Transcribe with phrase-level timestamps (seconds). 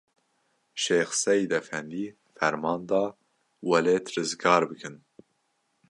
[0.83, 2.05] Şex Seîd efendî
[2.37, 3.03] ferman da,
[3.67, 4.95] welêt rizgar bikin.